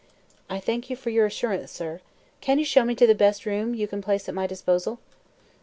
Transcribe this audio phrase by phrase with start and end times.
[0.49, 2.01] "I thank you for your assurance, sir.
[2.39, 4.97] Can you show me to the best room you can place at my disposal?"